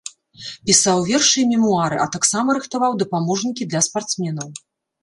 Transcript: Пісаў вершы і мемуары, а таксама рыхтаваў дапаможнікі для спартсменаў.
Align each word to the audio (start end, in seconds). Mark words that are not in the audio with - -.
Пісаў 0.69 1.03
вершы 1.09 1.37
і 1.43 1.45
мемуары, 1.51 2.01
а 2.07 2.09
таксама 2.17 2.49
рыхтаваў 2.61 2.91
дапаможнікі 3.05 3.63
для 3.73 3.85
спартсменаў. 3.91 4.49